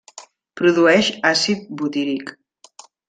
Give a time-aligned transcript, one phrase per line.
[0.61, 2.33] Produeix àcid butíric.